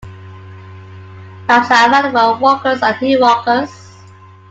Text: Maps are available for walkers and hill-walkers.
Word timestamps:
Maps 1.47 1.69
are 1.69 1.85
available 1.87 2.33
for 2.33 2.41
walkers 2.41 2.81
and 2.81 2.95
hill-walkers. 2.95 3.93